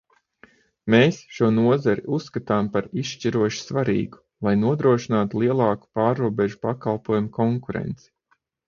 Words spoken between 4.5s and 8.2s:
nodrošinātu lielāku pārrobežu pakalpojumu konkurenci.